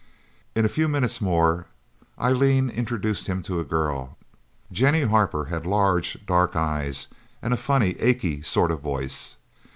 In 0.55 0.65
a 0.65 0.67
few 0.67 0.87
minutes 0.89 1.21
more, 1.21 1.67
Eileen 2.19 2.71
introduced 2.71 3.27
him 3.27 3.43
to 3.43 3.59
a 3.59 3.63
girl. 3.63 4.17
Jennie 4.71 5.03
Harper 5.03 5.45
had 5.45 5.63
large 5.67 6.17
dark 6.25 6.55
eyes, 6.55 7.07
and 7.39 7.53
a 7.53 7.55
funny, 7.55 7.91
achy 7.99 8.41
sort 8.41 8.71
of 8.71 8.79
voice. 8.81 9.37